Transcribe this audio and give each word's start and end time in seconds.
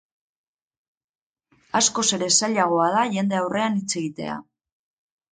Askoz 1.79 2.05
ere 2.17 2.29
zailagoa 2.39 2.87
da 2.95 3.03
jende 3.17 3.37
aurrean 3.41 3.77
hitz 3.81 3.93
egitea. 4.01 4.39